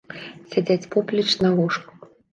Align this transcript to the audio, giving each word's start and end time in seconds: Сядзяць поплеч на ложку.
Сядзяць 0.53 0.89
поплеч 0.95 1.29
на 1.45 1.49
ложку. 1.61 2.11